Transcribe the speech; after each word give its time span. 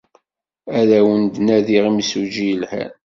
Ad 0.79 0.89
awent-d-nadiɣ 0.99 1.83
imsujji 1.89 2.43
yelhan. 2.47 2.91